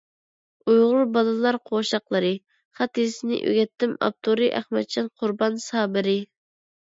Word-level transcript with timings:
ئۇيغۇر 0.71 1.01
بالىلار 1.17 1.57
قوشاقلىرى: 1.71 2.31
«خەت 2.79 3.01
يېزىشنى 3.01 3.37
ئۆگەتتىم»، 3.51 3.93
ئاپتورى: 4.09 4.49
ئەخمەتجان 4.61 5.11
قۇربان 5.21 5.61
سابىرى 5.69 6.19